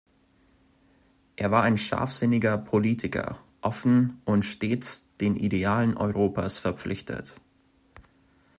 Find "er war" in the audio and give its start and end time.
1.35-1.61